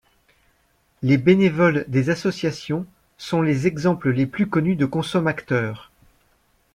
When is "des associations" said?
1.87-2.87